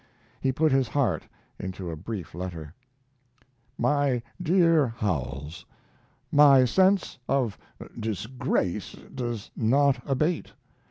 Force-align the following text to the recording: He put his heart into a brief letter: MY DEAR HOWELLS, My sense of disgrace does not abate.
He 0.39 0.51
put 0.51 0.71
his 0.71 0.87
heart 0.87 1.27
into 1.59 1.91
a 1.91 1.95
brief 1.95 2.33
letter: 2.33 2.73
MY 3.77 4.23
DEAR 4.41 4.87
HOWELLS, 4.87 5.63
My 6.31 6.65
sense 6.65 7.19
of 7.29 7.55
disgrace 7.99 8.95
does 9.13 9.51
not 9.55 10.01
abate. 10.09 10.53